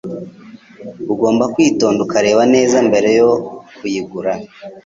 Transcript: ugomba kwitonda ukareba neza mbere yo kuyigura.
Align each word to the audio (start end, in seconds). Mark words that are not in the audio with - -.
ugomba 1.13 1.43
kwitonda 1.53 1.99
ukareba 2.05 2.43
neza 2.55 2.77
mbere 2.87 3.09
yo 3.19 3.29
kuyigura. 3.77 4.33